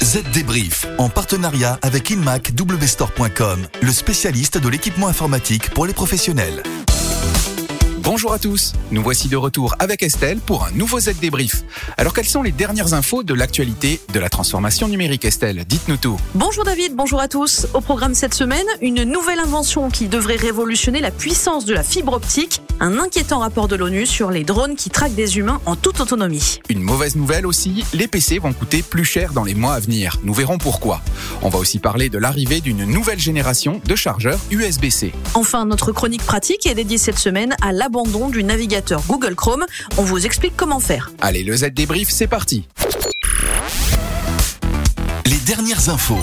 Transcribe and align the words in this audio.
Z 0.00 0.22
Débrief, 0.32 0.86
en 0.98 1.08
partenariat 1.08 1.78
avec 1.82 2.10
InmacWstore.com, 2.10 3.66
le 3.80 3.92
spécialiste 3.92 4.58
de 4.58 4.68
l'équipement 4.68 5.08
informatique 5.08 5.70
pour 5.70 5.86
les 5.86 5.92
professionnels. 5.92 6.62
Bonjour 7.98 8.32
à 8.32 8.38
tous, 8.38 8.72
nous 8.90 9.02
voici 9.02 9.28
de 9.28 9.36
retour 9.36 9.76
avec 9.78 10.02
Estelle 10.02 10.38
pour 10.38 10.64
un 10.64 10.70
nouveau 10.72 10.98
Z 10.98 11.20
débrief. 11.20 11.62
Alors 11.96 12.12
quelles 12.12 12.26
sont 12.26 12.42
les 12.42 12.50
dernières 12.50 12.94
infos 12.94 13.22
de 13.22 13.32
l'actualité 13.32 14.00
de 14.12 14.18
la 14.18 14.28
transformation 14.28 14.88
numérique 14.88 15.24
Estelle? 15.24 15.64
Dites-nous 15.64 15.98
tout. 15.98 16.18
Bonjour 16.34 16.64
David, 16.64 16.94
bonjour 16.94 17.20
à 17.20 17.28
tous. 17.28 17.68
Au 17.74 17.80
programme 17.80 18.14
cette 18.14 18.34
semaine, 18.34 18.66
une 18.80 19.04
nouvelle 19.04 19.38
invention 19.38 19.88
qui 19.88 20.08
devrait 20.08 20.36
révolutionner 20.36 21.00
la 21.00 21.12
puissance 21.12 21.64
de 21.64 21.74
la 21.74 21.84
fibre 21.84 22.12
optique, 22.12 22.60
un 22.82 22.98
inquiétant 22.98 23.38
rapport 23.38 23.68
de 23.68 23.76
l'ONU 23.76 24.06
sur 24.06 24.30
les 24.30 24.42
drones 24.42 24.74
qui 24.74 24.90
traquent 24.90 25.14
des 25.14 25.38
humains 25.38 25.60
en 25.66 25.76
toute 25.76 26.00
autonomie. 26.00 26.60
Une 26.68 26.80
mauvaise 26.80 27.14
nouvelle 27.14 27.46
aussi, 27.46 27.84
les 27.94 28.08
PC 28.08 28.38
vont 28.38 28.52
coûter 28.52 28.82
plus 28.82 29.04
cher 29.04 29.32
dans 29.32 29.44
les 29.44 29.54
mois 29.54 29.74
à 29.74 29.80
venir. 29.80 30.16
Nous 30.24 30.34
verrons 30.34 30.58
pourquoi. 30.58 31.00
On 31.42 31.48
va 31.48 31.58
aussi 31.58 31.78
parler 31.78 32.08
de 32.08 32.18
l'arrivée 32.18 32.60
d'une 32.60 32.84
nouvelle 32.84 33.20
génération 33.20 33.80
de 33.84 33.94
chargeurs 33.94 34.40
USB-C. 34.50 35.12
Enfin, 35.34 35.64
notre 35.64 35.92
chronique 35.92 36.24
pratique 36.24 36.66
est 36.66 36.74
dédiée 36.74 36.98
cette 36.98 37.18
semaine 37.18 37.54
à 37.60 37.72
la 37.72 37.82
l'abandon 37.82 38.28
du 38.28 38.44
navigateur 38.44 39.02
Google 39.08 39.34
Chrome. 39.34 39.66
On 39.98 40.02
vous 40.02 40.24
explique 40.24 40.54
comment 40.56 40.78
faire. 40.78 41.10
Allez, 41.20 41.42
le 41.42 41.56
Z 41.56 41.70
débrief, 41.72 42.10
c'est 42.10 42.28
parti. 42.28 42.68
Les 45.26 45.38
dernières 45.38 45.88
infos. 45.88 46.22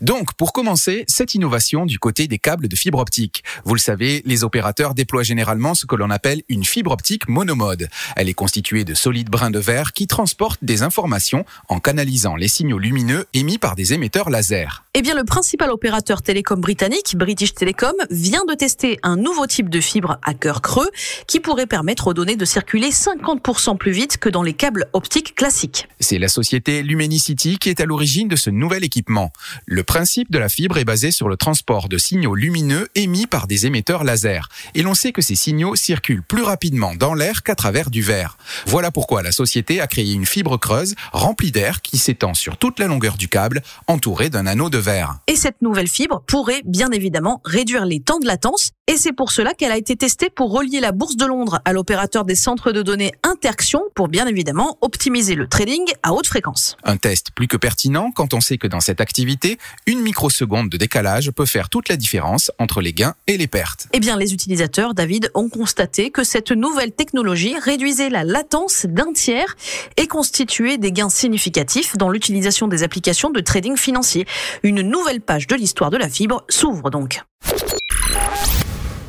Donc, 0.00 0.32
pour 0.34 0.52
commencer, 0.52 1.04
cette 1.08 1.34
innovation 1.34 1.84
du 1.84 1.98
côté 1.98 2.28
des 2.28 2.38
câbles 2.38 2.68
de 2.68 2.76
fibre 2.76 3.00
optique. 3.00 3.42
Vous 3.64 3.74
le 3.74 3.80
savez, 3.80 4.22
les 4.26 4.44
opérateurs 4.44 4.94
déploient 4.94 5.24
généralement 5.24 5.74
ce 5.74 5.86
que 5.86 5.96
l'on 5.96 6.10
appelle 6.10 6.42
une 6.48 6.64
fibre 6.64 6.92
optique 6.92 7.28
monomode. 7.28 7.88
Elle 8.14 8.28
est 8.28 8.34
constituée 8.34 8.84
de 8.84 8.94
solides 8.94 9.28
brins 9.28 9.50
de 9.50 9.58
verre 9.58 9.92
qui 9.92 10.06
transportent 10.06 10.62
des 10.62 10.84
informations 10.84 11.44
en 11.68 11.80
canalisant 11.80 12.36
les 12.36 12.46
signaux 12.46 12.78
lumineux 12.78 13.26
émis 13.34 13.58
par 13.58 13.74
des 13.74 13.92
émetteurs 13.92 14.30
laser. 14.30 14.84
Eh 14.94 15.02
bien, 15.02 15.16
le 15.16 15.24
principal 15.24 15.70
opérateur 15.70 16.22
télécom 16.22 16.60
britannique, 16.60 17.16
British 17.16 17.54
Telecom, 17.54 17.94
vient 18.10 18.44
de 18.48 18.54
tester 18.54 19.00
un 19.02 19.16
nouveau 19.16 19.48
type 19.48 19.68
de 19.68 19.80
fibre 19.80 20.18
à 20.22 20.32
cœur 20.32 20.62
creux 20.62 20.90
qui 21.26 21.40
pourrait 21.40 21.66
permettre 21.66 22.06
aux 22.06 22.14
données 22.14 22.36
de 22.36 22.44
circuler 22.44 22.90
50% 22.90 23.76
plus 23.76 23.92
vite 23.92 24.18
que 24.18 24.28
dans 24.28 24.44
les 24.44 24.54
câbles 24.54 24.86
optiques 24.92 25.34
classiques. 25.34 25.88
C'est 25.98 26.18
la 26.18 26.28
société 26.28 26.84
Lumenicity 26.84 27.58
qui 27.58 27.68
est 27.68 27.80
à 27.80 27.84
l'origine 27.84 28.28
de 28.28 28.36
ce 28.36 28.50
nouvel 28.50 28.84
équipement. 28.84 29.32
Le 29.66 29.82
principe 29.88 30.30
de 30.30 30.38
la 30.38 30.50
fibre 30.50 30.76
est 30.76 30.84
basé 30.84 31.10
sur 31.10 31.30
le 31.30 31.38
transport 31.38 31.88
de 31.88 31.96
signaux 31.96 32.34
lumineux 32.34 32.88
émis 32.94 33.26
par 33.26 33.46
des 33.46 33.64
émetteurs 33.64 34.04
laser. 34.04 34.50
Et 34.74 34.82
l'on 34.82 34.92
sait 34.92 35.12
que 35.12 35.22
ces 35.22 35.34
signaux 35.34 35.76
circulent 35.76 36.22
plus 36.22 36.42
rapidement 36.42 36.94
dans 36.94 37.14
l'air 37.14 37.42
qu'à 37.42 37.54
travers 37.54 37.88
du 37.88 38.02
verre. 38.02 38.36
Voilà 38.66 38.90
pourquoi 38.90 39.22
la 39.22 39.32
société 39.32 39.80
a 39.80 39.86
créé 39.86 40.12
une 40.12 40.26
fibre 40.26 40.58
creuse 40.58 40.94
remplie 41.12 41.52
d'air 41.52 41.80
qui 41.80 41.96
s'étend 41.96 42.34
sur 42.34 42.58
toute 42.58 42.78
la 42.78 42.86
longueur 42.86 43.16
du 43.16 43.28
câble, 43.28 43.62
entourée 43.86 44.28
d'un 44.28 44.46
anneau 44.46 44.68
de 44.68 44.76
verre. 44.76 45.20
Et 45.26 45.36
cette 45.36 45.62
nouvelle 45.62 45.88
fibre 45.88 46.22
pourrait 46.26 46.62
bien 46.66 46.90
évidemment 46.90 47.40
réduire 47.46 47.86
les 47.86 48.00
temps 48.00 48.18
de 48.18 48.26
latence 48.26 48.72
et 48.88 48.96
c'est 48.96 49.12
pour 49.12 49.30
cela 49.30 49.52
qu'elle 49.52 49.70
a 49.70 49.76
été 49.76 49.96
testée 49.96 50.30
pour 50.30 50.50
relier 50.50 50.80
la 50.80 50.92
bourse 50.92 51.16
de 51.16 51.26
Londres 51.26 51.60
à 51.66 51.74
l'opérateur 51.74 52.24
des 52.24 52.34
centres 52.34 52.72
de 52.72 52.80
données 52.80 53.12
Interxion 53.22 53.82
pour 53.94 54.08
bien 54.08 54.26
évidemment 54.26 54.78
optimiser 54.80 55.34
le 55.34 55.46
trading 55.46 55.84
à 56.02 56.14
haute 56.14 56.26
fréquence. 56.26 56.74
Un 56.84 56.96
test 56.96 57.30
plus 57.34 57.48
que 57.48 57.58
pertinent 57.58 58.10
quand 58.10 58.32
on 58.32 58.40
sait 58.40 58.56
que 58.56 58.66
dans 58.66 58.80
cette 58.80 59.02
activité, 59.02 59.58
une 59.86 60.00
microseconde 60.00 60.70
de 60.70 60.78
décalage 60.78 61.30
peut 61.32 61.44
faire 61.44 61.68
toute 61.68 61.90
la 61.90 61.96
différence 61.96 62.50
entre 62.58 62.80
les 62.80 62.94
gains 62.94 63.14
et 63.26 63.36
les 63.36 63.46
pertes. 63.46 63.88
Eh 63.92 64.00
bien, 64.00 64.16
les 64.16 64.32
utilisateurs, 64.32 64.94
David, 64.94 65.30
ont 65.34 65.50
constaté 65.50 66.10
que 66.10 66.24
cette 66.24 66.50
nouvelle 66.50 66.92
technologie 66.92 67.58
réduisait 67.58 68.08
la 68.08 68.24
latence 68.24 68.86
d'un 68.88 69.12
tiers 69.12 69.54
et 69.98 70.06
constituait 70.06 70.78
des 70.78 70.92
gains 70.92 71.10
significatifs 71.10 71.98
dans 71.98 72.08
l'utilisation 72.08 72.68
des 72.68 72.82
applications 72.84 73.28
de 73.28 73.40
trading 73.40 73.76
financier. 73.76 74.26
Une 74.62 74.80
nouvelle 74.80 75.20
page 75.20 75.46
de 75.46 75.56
l'histoire 75.56 75.90
de 75.90 75.98
la 75.98 76.08
fibre 76.08 76.44
s'ouvre 76.48 76.88
donc. 76.88 77.20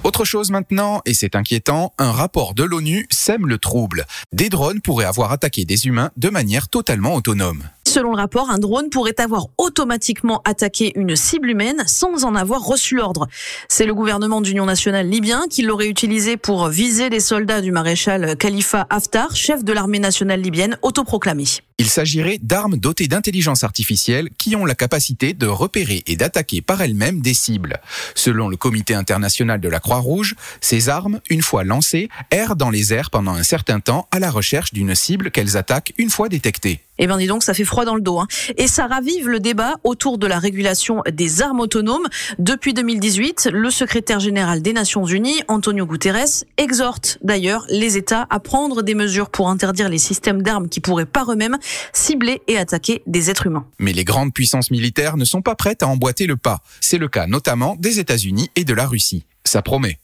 Autre 0.05 0.23
chose 0.23 0.49
maintenant, 0.49 1.01
et 1.05 1.13
c'est 1.13 1.35
inquiétant, 1.35 1.93
un 1.97 2.11
rapport 2.11 2.53
de 2.53 2.63
l'ONU 2.63 3.05
sème 3.11 3.47
le 3.47 3.57
trouble. 3.57 4.05
Des 4.31 4.47
drones 4.47 4.79
pourraient 4.79 5.05
avoir 5.05 5.33
attaqué 5.33 5.65
des 5.65 5.87
humains 5.87 6.11
de 6.15 6.29
manière 6.29 6.69
totalement 6.69 7.15
autonome. 7.15 7.63
Selon 7.85 8.11
le 8.11 8.17
rapport, 8.17 8.49
un 8.49 8.59
drone 8.59 8.89
pourrait 8.89 9.19
avoir 9.19 9.47
automatiquement 9.57 10.41
attaqué 10.45 10.93
une 10.95 11.17
cible 11.17 11.49
humaine 11.49 11.83
sans 11.85 12.23
en 12.23 12.35
avoir 12.35 12.63
reçu 12.63 12.95
l'ordre. 12.95 13.27
C'est 13.67 13.85
le 13.85 13.93
gouvernement 13.93 14.39
d'union 14.39 14.65
nationale 14.65 15.09
libyen 15.09 15.43
qui 15.49 15.63
l'aurait 15.63 15.89
utilisé 15.89 16.37
pour 16.37 16.69
viser 16.69 17.09
les 17.09 17.19
soldats 17.19 17.61
du 17.61 17.71
maréchal 17.71 18.37
Khalifa 18.37 18.87
Haftar, 18.89 19.35
chef 19.35 19.65
de 19.65 19.73
l'armée 19.73 19.99
nationale 19.99 20.39
libyenne 20.39 20.77
autoproclamé. 20.81 21.45
Il 21.79 21.89
s'agirait 21.89 22.39
d'armes 22.41 22.75
dotées 22.75 23.07
d'intelligence 23.07 23.63
artificielle 23.63 24.29
qui 24.37 24.53
ont 24.57 24.65
la 24.65 24.75
capacité 24.75 25.33
de 25.33 25.47
repérer 25.47 26.03
et 26.07 26.17
d'attaquer 26.17 26.61
par 26.61 26.81
elles-mêmes 26.81 27.21
des 27.21 27.33
cibles. 27.33 27.79
Selon 28.15 28.49
le 28.49 28.57
comité 28.57 28.95
international 28.95 29.61
de 29.61 29.69
la 29.69 29.79
Croix-Rouge, 29.79 30.35
ces 30.59 30.89
armes, 30.89 31.21
une 31.29 31.41
fois 31.41 31.63
lancées, 31.63 32.09
errent 32.31 32.57
dans 32.57 32.69
les 32.69 32.93
airs 32.93 33.09
pendant 33.09 33.33
un 33.33 33.43
certain 33.43 33.79
temps 33.79 34.09
à 34.11 34.19
la 34.19 34.29
recherche 34.29 34.73
d'une 34.73 34.93
cible 34.93 35.31
qu'elles 35.31 35.55
attaquent 35.55 35.93
une 35.97 36.09
fois 36.09 36.27
détectée. 36.27 36.81
Eh 37.01 37.07
bien, 37.07 37.17
dis 37.17 37.27
donc, 37.27 37.43
ça 37.43 37.53
fait 37.53 37.63
froid 37.63 37.85
dans 37.85 37.95
le 37.95 38.01
dos. 38.01 38.19
Hein. 38.19 38.27
Et 38.57 38.67
ça 38.67 38.85
ravive 38.85 39.29
le 39.29 39.39
débat 39.39 39.75
autour 39.85 40.17
de 40.17 40.27
la 40.27 40.37
régulation 40.37 41.01
des 41.09 41.41
armes 41.41 41.61
autonomes. 41.61 42.07
Depuis 42.39 42.73
2018, 42.73 43.49
le 43.53 43.69
secrétaire 43.69 44.19
général 44.19 44.61
des 44.61 44.73
Nations 44.73 45.05
Unies, 45.05 45.41
Antonio 45.47 45.85
Guterres, 45.85 46.43
exhorte 46.57 47.17
d'ailleurs 47.23 47.65
les 47.69 47.95
États 47.95 48.27
à 48.29 48.41
prendre 48.41 48.83
des 48.83 48.95
mesures 48.95 49.29
pour 49.29 49.49
interdire 49.49 49.87
les 49.87 49.97
systèmes 49.97 50.43
d'armes 50.43 50.67
qui 50.67 50.81
pourraient 50.81 51.05
par 51.05 51.31
eux-mêmes 51.31 51.57
cibler 51.93 52.41
et 52.47 52.57
attaquer 52.57 53.01
des 53.07 53.29
êtres 53.29 53.47
humains. 53.47 53.67
Mais 53.79 53.93
les 53.93 54.03
grandes 54.03 54.33
puissances 54.33 54.71
militaires 54.71 55.17
ne 55.17 55.25
sont 55.25 55.41
pas 55.41 55.55
prêtes 55.55 55.83
à 55.83 55.87
emboîter 55.87 56.27
le 56.27 56.37
pas. 56.37 56.61
C'est 56.81 56.97
le 56.97 57.07
cas 57.07 57.27
notamment 57.27 57.75
des 57.79 57.99
États-Unis 57.99 58.49
et 58.55 58.63
de 58.63 58.73
la 58.73 58.85
Russie. 58.85 59.25
Ça 59.43 59.61
promet. 59.61 59.99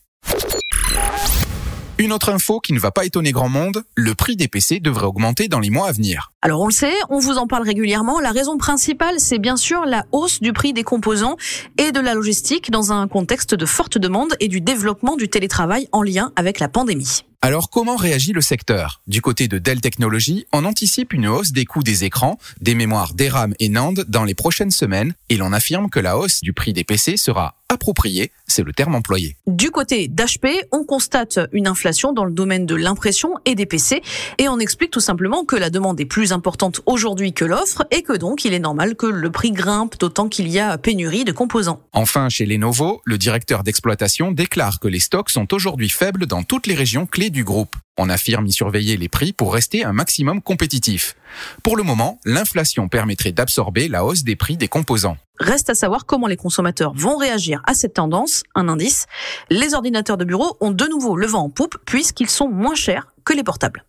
Une 1.98 2.12
autre 2.12 2.28
info 2.28 2.60
qui 2.60 2.74
ne 2.74 2.78
va 2.78 2.90
pas 2.90 3.06
étonner 3.06 3.32
grand 3.32 3.48
monde, 3.48 3.82
le 3.94 4.14
prix 4.14 4.36
des 4.36 4.48
PC 4.48 4.80
devrait 4.80 5.06
augmenter 5.06 5.48
dans 5.48 5.60
les 5.60 5.70
mois 5.70 5.88
à 5.88 5.92
venir. 5.92 6.32
Alors 6.46 6.60
on 6.60 6.68
le 6.68 6.72
sait, 6.72 6.94
on 7.10 7.18
vous 7.18 7.38
en 7.38 7.48
parle 7.48 7.64
régulièrement. 7.64 8.20
La 8.20 8.30
raison 8.30 8.56
principale, 8.56 9.16
c'est 9.18 9.40
bien 9.40 9.56
sûr 9.56 9.84
la 9.84 10.06
hausse 10.12 10.40
du 10.40 10.52
prix 10.52 10.72
des 10.72 10.84
composants 10.84 11.36
et 11.76 11.90
de 11.90 11.98
la 11.98 12.14
logistique 12.14 12.70
dans 12.70 12.92
un 12.92 13.08
contexte 13.08 13.56
de 13.56 13.66
forte 13.66 13.98
demande 13.98 14.32
et 14.38 14.46
du 14.46 14.60
développement 14.60 15.16
du 15.16 15.28
télétravail 15.28 15.88
en 15.90 16.04
lien 16.04 16.30
avec 16.36 16.60
la 16.60 16.68
pandémie. 16.68 17.24
Alors 17.42 17.68
comment 17.68 17.96
réagit 17.96 18.32
le 18.32 18.40
secteur? 18.40 19.02
Du 19.08 19.20
côté 19.20 19.48
de 19.48 19.58
Dell 19.58 19.80
Technologies, 19.80 20.46
on 20.52 20.64
anticipe 20.64 21.12
une 21.12 21.26
hausse 21.26 21.52
des 21.52 21.64
coûts 21.64 21.82
des 21.82 22.04
écrans, 22.04 22.38
des 22.60 22.76
mémoires 22.76 23.14
DRAM 23.14 23.54
et 23.58 23.68
NAND 23.68 24.04
dans 24.08 24.24
les 24.24 24.34
prochaines 24.34 24.70
semaines 24.70 25.14
et 25.28 25.36
l'on 25.36 25.52
affirme 25.52 25.90
que 25.90 26.00
la 26.00 26.16
hausse 26.16 26.40
du 26.42 26.52
prix 26.52 26.72
des 26.72 26.84
PC 26.84 27.16
sera 27.16 27.56
appropriée, 27.68 28.30
c'est 28.46 28.62
le 28.62 28.72
terme 28.72 28.94
employé. 28.94 29.36
Du 29.46 29.70
côté 29.70 30.08
d'HP, 30.08 30.46
on 30.72 30.84
constate 30.84 31.40
une 31.52 31.66
inflation 31.66 32.12
dans 32.12 32.24
le 32.24 32.32
domaine 32.32 32.64
de 32.64 32.74
l'impression 32.74 33.34
et 33.44 33.54
des 33.54 33.66
PC 33.66 34.02
et 34.38 34.48
on 34.48 34.58
explique 34.58 34.90
tout 34.90 35.00
simplement 35.00 35.44
que 35.44 35.56
la 35.56 35.68
demande 35.68 36.00
est 36.00 36.04
plus 36.04 36.32
importante 36.32 36.35
aujourd'hui 36.86 37.32
que 37.32 37.44
l'offre 37.44 37.86
et 37.90 38.02
que 38.02 38.16
donc 38.16 38.44
il 38.44 38.52
est 38.52 38.58
normal 38.58 38.96
que 38.96 39.06
le 39.06 39.30
prix 39.30 39.52
grimpe 39.52 39.98
d'autant 39.98 40.28
qu'il 40.28 40.48
y 40.48 40.58
a 40.58 40.78
pénurie 40.78 41.24
de 41.24 41.32
composants. 41.32 41.80
Enfin, 41.92 42.28
chez 42.28 42.46
Lenovo, 42.46 43.00
le 43.04 43.18
directeur 43.18 43.62
d'exploitation 43.62 44.32
déclare 44.32 44.80
que 44.80 44.88
les 44.88 45.00
stocks 45.00 45.30
sont 45.30 45.52
aujourd'hui 45.52 45.88
faibles 45.88 46.26
dans 46.26 46.42
toutes 46.42 46.66
les 46.66 46.74
régions 46.74 47.06
clés 47.06 47.30
du 47.30 47.44
groupe. 47.44 47.76
On 47.98 48.10
affirme 48.10 48.46
y 48.46 48.52
surveiller 48.52 48.96
les 48.96 49.08
prix 49.08 49.32
pour 49.32 49.54
rester 49.54 49.84
un 49.84 49.92
maximum 49.92 50.42
compétitif. 50.42 51.16
Pour 51.62 51.76
le 51.76 51.82
moment, 51.82 52.20
l'inflation 52.24 52.88
permettrait 52.88 53.32
d'absorber 53.32 53.88
la 53.88 54.04
hausse 54.04 54.22
des 54.22 54.36
prix 54.36 54.56
des 54.56 54.68
composants. 54.68 55.16
Reste 55.38 55.70
à 55.70 55.74
savoir 55.74 56.06
comment 56.06 56.26
les 56.26 56.36
consommateurs 56.36 56.92
vont 56.94 57.16
réagir 57.16 57.62
à 57.66 57.74
cette 57.74 57.94
tendance. 57.94 58.42
Un 58.54 58.68
indice, 58.68 59.06
les 59.50 59.74
ordinateurs 59.74 60.16
de 60.16 60.24
bureau 60.24 60.56
ont 60.60 60.70
de 60.70 60.86
nouveau 60.86 61.16
le 61.16 61.26
vent 61.26 61.44
en 61.44 61.50
poupe 61.50 61.76
puisqu'ils 61.86 62.30
sont 62.30 62.48
moins 62.48 62.74
chers 62.74 63.08
que 63.24 63.32
les 63.32 63.42
portables. 63.42 63.84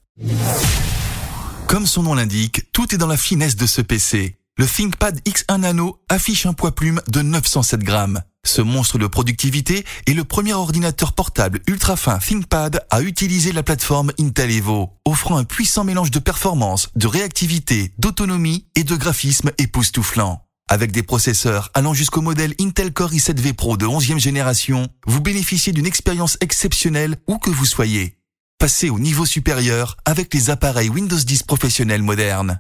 Comme 1.68 1.86
son 1.86 2.04
nom 2.04 2.14
l'indique, 2.14 2.72
tout 2.72 2.96
est 2.96 2.98
dans 2.98 3.08
la 3.08 3.18
finesse 3.18 3.58
de 3.58 3.66
ce 3.66 3.82
PC. 3.82 4.38
Le 4.58 4.66
ThinkPad 4.66 5.20
X1 5.28 5.60
Nano 5.60 6.00
affiche 6.08 6.46
un 6.46 6.54
poids 6.54 6.74
plume 6.74 7.02
de 7.10 7.22
907 7.22 7.82
grammes. 7.82 8.22
Ce 8.46 8.62
monstre 8.62 8.98
de 8.98 9.06
productivité 9.06 9.86
est 10.06 10.14
le 10.14 10.24
premier 10.24 10.54
ordinateur 10.54 11.12
portable 11.12 11.60
ultra 11.68 11.98
fin 11.98 12.20
ThinkPad 12.20 12.86
à 12.90 13.02
utiliser 13.02 13.52
la 13.52 13.64
plateforme 13.64 14.14
Intel 14.18 14.50
Evo, 14.52 14.94
offrant 15.04 15.36
un 15.36 15.44
puissant 15.44 15.84
mélange 15.84 16.10
de 16.10 16.20
performance, 16.20 16.88
de 16.96 17.06
réactivité, 17.06 17.92
d'autonomie 17.98 18.66
et 18.76 18.86
de 18.86 18.96
graphisme 18.96 19.52
époustouflant. 19.58 20.46
Avec 20.70 20.94
des 20.94 21.04
processeurs 21.04 21.70
allant 21.74 21.94
jusqu'au 21.94 22.22
modèle 22.22 22.54
Intel 22.62 22.94
Core 22.94 23.12
i7V 23.12 23.54
Pro 23.54 23.76
de 23.76 23.86
11e 23.86 24.20
génération, 24.20 24.88
vous 25.06 25.20
bénéficiez 25.20 25.74
d'une 25.74 25.86
expérience 25.86 26.38
exceptionnelle 26.40 27.18
où 27.28 27.40
que 27.40 27.50
vous 27.50 27.66
soyez. 27.66 28.18
Passez 28.60 28.90
au 28.90 28.98
niveau 28.98 29.28
supérieur 29.28 29.98
avec 30.04 30.34
les 30.34 30.50
appareils 30.50 30.90
Windows 30.90 31.16
10 31.16 31.44
professionnels 31.44 32.02
modernes. 32.02 32.60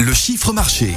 Le 0.00 0.12
chiffre 0.12 0.52
marché. 0.52 0.94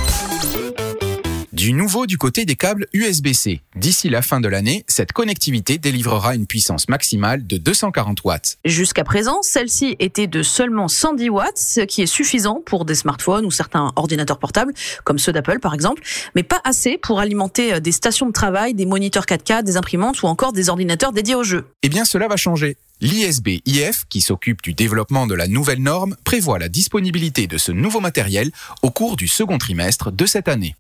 Du 1.59 1.73
nouveau 1.73 2.06
du 2.06 2.17
côté 2.17 2.45
des 2.45 2.56
câbles 2.56 2.88
USB-C. 2.94 3.59
D'ici 3.75 4.07
la 4.07 4.21
fin 4.21 4.39
de 4.39 4.47
l'année, 4.47 4.85
cette 4.88 5.11
connectivité 5.11 5.77
délivrera 5.77 6.33
une 6.33 6.47
puissance 6.47 6.88
maximale 6.88 7.45
de 7.45 7.57
240 7.57 8.23
watts. 8.23 8.59
Jusqu'à 8.63 9.03
présent, 9.03 9.39
celle-ci 9.41 9.97
était 10.00 10.27
de 10.27 10.41
seulement 10.41 10.88
110 10.88 11.29
watts, 11.29 11.57
ce 11.57 11.81
qui 11.81 12.01
est 12.01 12.06
suffisant 12.06 12.61
pour 12.65 12.85
des 12.85 12.95
smartphones 12.95 13.45
ou 13.45 13.51
certains 13.51 13.91
ordinateurs 13.97 14.39
portables, 14.39 14.73
comme 15.03 15.19
ceux 15.19 15.33
d'Apple 15.33 15.59
par 15.59 15.73
exemple, 15.73 16.01
mais 16.33 16.44
pas 16.44 16.61
assez 16.63 16.97
pour 16.97 17.19
alimenter 17.19 17.73
euh, 17.73 17.79
des 17.81 17.91
stations 17.91 18.27
de 18.27 18.31
travail, 18.31 18.73
des 18.73 18.85
moniteurs 18.85 19.25
4K, 19.25 19.61
des 19.61 19.75
imprimantes 19.75 20.23
ou 20.23 20.27
encore 20.27 20.53
des 20.53 20.69
ordinateurs 20.69 21.11
dédiés 21.11 21.35
aux 21.35 21.44
jeux. 21.44 21.65
Eh 21.83 21.89
bien, 21.89 22.06
cela 22.06 22.29
va 22.29 22.38
changer. 22.38 22.77
L'ISB-IF, 23.01 24.06
qui 24.07 24.21
s'occupe 24.21 24.61
du 24.61 24.73
développement 24.73 25.27
de 25.27 25.35
la 25.35 25.50
nouvelle 25.50 25.83
norme, 25.83 26.15
prévoit 26.23 26.57
la 26.57 26.69
disponibilité 26.69 27.47
de 27.47 27.57
ce 27.57 27.73
nouveau 27.73 28.00
matériel 28.00 28.50
au 28.81 28.91
cours 28.91 29.17
du 29.17 29.27
second 29.27 29.57
trimestre 29.57 30.09
de 30.09 30.25
cette 30.25 30.47
année. 30.47 30.77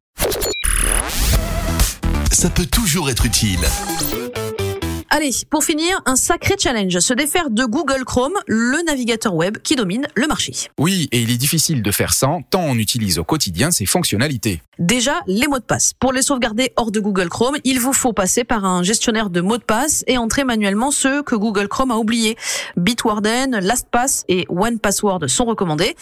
Ça 2.39 2.49
peut 2.49 2.65
toujours 2.65 3.09
être 3.09 3.25
utile. 3.25 3.59
Allez, 5.11 5.31
pour 5.49 5.63
finir, 5.63 5.99
un 6.05 6.15
sacré 6.15 6.53
challenge, 6.59 6.99
se 6.99 7.15
défaire 7.15 7.49
de 7.49 7.65
Google 7.65 8.05
Chrome, 8.05 8.35
le 8.45 8.85
navigateur 8.85 9.33
web 9.33 9.57
qui 9.57 9.75
domine 9.75 10.07
le 10.13 10.27
marché. 10.27 10.53
Oui, 10.77 11.09
et 11.11 11.21
il 11.21 11.31
est 11.31 11.37
difficile 11.37 11.81
de 11.81 11.91
faire 11.91 12.13
sans, 12.13 12.43
tant 12.43 12.61
on 12.61 12.75
utilise 12.75 13.17
au 13.17 13.23
quotidien 13.23 13.71
ses 13.71 13.87
fonctionnalités. 13.87 14.61
Déjà, 14.77 15.19
les 15.27 15.47
mots 15.47 15.59
de 15.59 15.63
passe. 15.63 15.93
Pour 15.99 16.13
les 16.13 16.21
sauvegarder 16.21 16.71
hors 16.77 16.91
de 16.91 16.99
Google 16.99 17.27
Chrome, 17.27 17.57
il 17.63 17.79
vous 17.79 17.91
faut 17.91 18.13
passer 18.13 18.43
par 18.43 18.63
un 18.63 18.83
gestionnaire 18.83 19.29
de 19.29 19.41
mots 19.41 19.57
de 19.57 19.63
passe 19.63 20.05
et 20.07 20.17
entrer 20.17 20.43
manuellement 20.43 20.91
ceux 20.91 21.21
que 21.23 21.35
Google 21.35 21.67
Chrome 21.67 21.91
a 21.91 21.97
oubliés. 21.97 22.37
Bitwarden, 22.77 23.59
LastPass 23.59 24.23
et 24.29 24.45
OnePassword 24.47 25.27
sont 25.27 25.45
recommandés. 25.45 25.95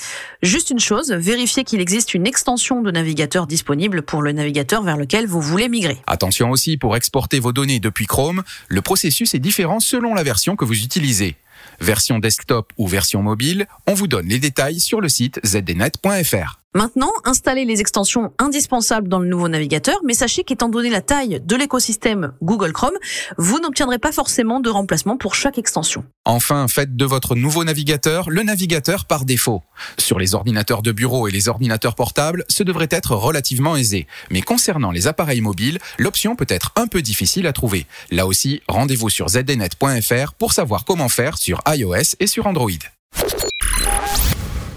Juste 0.43 0.69
une 0.69 0.79
chose, 0.79 1.11
vérifiez 1.11 1.63
qu'il 1.63 1.79
existe 1.79 2.13
une 2.13 2.27
extension 2.27 2.81
de 2.81 2.91
navigateur 2.91 3.47
disponible 3.47 4.03
pour 4.03 4.21
le 4.21 4.31
navigateur 4.33 4.83
vers 4.83 4.97
lequel 4.97 5.25
vous 5.25 5.41
voulez 5.41 5.69
migrer. 5.69 5.97
Attention 6.05 6.51
aussi, 6.51 6.77
pour 6.77 6.95
exporter 6.95 7.39
vos 7.39 7.53
données 7.53 7.79
depuis 7.79 8.05
Chrome, 8.05 8.43
le 8.67 8.81
processus 8.97 9.35
est 9.35 9.39
différent 9.39 9.79
selon 9.79 10.15
la 10.15 10.23
version 10.23 10.55
que 10.55 10.65
vous 10.65 10.81
utilisez. 10.81 11.35
Version 11.79 12.17
desktop 12.17 12.73
ou 12.77 12.87
version 12.87 13.21
mobile, 13.21 13.67
on 13.85 13.93
vous 13.93 14.07
donne 14.07 14.27
les 14.27 14.39
détails 14.39 14.79
sur 14.79 15.01
le 15.01 15.07
site 15.07 15.39
zdnet.fr. 15.45 16.57
Maintenant, 16.77 17.09
installez 17.25 17.65
les 17.65 17.81
extensions 17.81 18.33
indispensables 18.37 19.07
dans 19.07 19.17
le 19.17 19.27
nouveau 19.27 19.47
navigateur, 19.47 19.97
mais 20.05 20.13
sachez 20.13 20.43
qu'étant 20.43 20.69
donné 20.69 20.91
la 20.91 21.01
taille 21.01 21.41
de 21.43 21.55
l'écosystème 21.55 22.33
Google 22.43 22.71
Chrome, 22.71 22.93
vous 23.39 23.59
n'obtiendrez 23.59 23.97
pas 23.97 24.11
forcément 24.11 24.59
de 24.59 24.69
remplacement 24.69 25.17
pour 25.17 25.33
chaque 25.33 25.57
extension. 25.57 26.03
Enfin, 26.23 26.67
faites 26.67 26.95
de 26.95 27.03
votre 27.03 27.33
nouveau 27.33 27.63
navigateur 27.63 28.29
le 28.29 28.43
navigateur 28.43 29.05
par 29.05 29.25
défaut. 29.25 29.63
Sur 29.97 30.19
les 30.19 30.35
ordinateurs 30.35 30.83
de 30.83 30.91
bureau 30.91 31.27
et 31.27 31.31
les 31.31 31.49
ordinateurs 31.49 31.95
portables, 31.95 32.45
ce 32.47 32.61
devrait 32.61 32.89
être 32.91 33.15
relativement 33.15 33.75
aisé. 33.75 34.05
Mais 34.29 34.41
concernant 34.41 34.91
les 34.91 35.07
appareils 35.07 35.41
mobiles, 35.41 35.79
l'option 35.97 36.35
peut 36.35 36.45
être 36.47 36.73
un 36.75 36.85
peu 36.85 37.01
difficile 37.01 37.47
à 37.47 37.53
trouver. 37.53 37.87
Là 38.11 38.27
aussi, 38.27 38.61
rendez-vous 38.67 39.09
sur 39.09 39.29
zdnet.fr 39.29 40.33
pour 40.37 40.53
savoir 40.53 40.85
comment 40.85 41.09
faire 41.09 41.39
sur 41.39 41.59
iOS 41.67 42.17
et 42.19 42.27
sur 42.27 42.45
Android. 42.45 42.69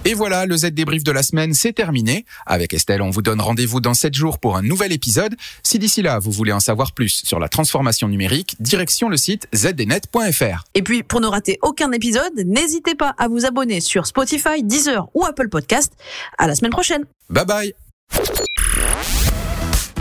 Et 0.05 0.15
voilà, 0.15 0.47
le 0.47 0.57
Z 0.57 0.67
débrief 0.67 1.05
de 1.05 1.13
la 1.13 1.23
semaine, 1.23 1.53
c'est 1.53 1.73
terminé. 1.73 2.25
Avec 2.47 2.73
Estelle, 2.73 3.03
on 3.03 3.11
vous 3.11 3.21
donne 3.21 3.41
rendez-vous 3.41 3.81
dans 3.81 3.93
7 3.93 4.15
jours 4.15 4.39
pour 4.39 4.57
un 4.57 4.63
nouvel 4.63 4.93
épisode. 4.93 5.37
Si 5.63 5.79
d'ici 5.79 6.01
là, 6.01 6.19
vous 6.19 6.31
voulez 6.31 6.53
en 6.53 6.61
savoir 6.61 6.93
plus 6.93 7.23
sur 7.25 7.39
la 7.39 7.49
transformation 7.49 8.09
numérique, 8.09 8.57
direction 8.61 9.09
le 9.09 9.17
site 9.17 9.47
zdnet.fr. 9.55 10.65
Et 10.75 10.83
puis, 10.83 11.03
pour 11.03 11.21
ne 11.21 11.27
rater 11.27 11.59
aucun 11.63 11.93
épisode, 11.93 12.33
n'hésitez 12.47 12.95
pas 12.95 13.15
à 13.19 13.29
vous 13.29 13.45
abonner 13.45 13.81
sur 13.81 14.07
Spotify, 14.07 14.63
Deezer 14.63 15.09
ou 15.15 15.27
Apple 15.27 15.49
Podcast. 15.49 15.93
À 16.39 16.47
la 16.47 16.55
semaine 16.55 16.73
prochaine. 16.73 17.05
Bye 17.29 17.45
bye. 17.45 17.75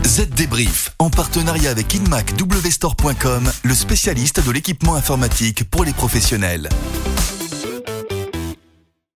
Z 0.06 0.28
Débrief, 0.30 0.90
en 0.98 1.10
partenariat 1.10 1.70
avec 1.70 1.94
InMacWstore.com, 1.94 3.50
le 3.62 3.74
spécialiste 3.74 4.44
de 4.44 4.50
l'équipement 4.50 4.94
informatique 4.94 5.68
pour 5.70 5.84
les 5.84 5.92
professionnels. 5.92 6.68